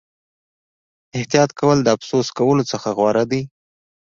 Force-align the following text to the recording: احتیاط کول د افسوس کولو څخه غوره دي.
احتیاط 1.17 1.51
کول 1.59 1.77
د 1.83 1.87
افسوس 1.95 2.27
کولو 2.37 2.63
څخه 2.71 2.87
غوره 2.97 3.23
دي. 3.31 3.41